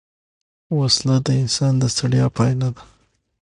وسله 0.77 1.15
د 1.25 1.27
انسان 1.41 1.73
د 1.77 1.83
ستړیا 1.93 2.25
پای 2.37 2.51
نه 2.61 2.69
ده 2.75 2.81